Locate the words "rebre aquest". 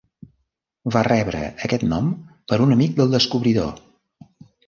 1.07-1.85